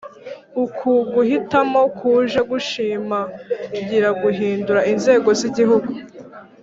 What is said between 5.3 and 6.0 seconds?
z’igihugu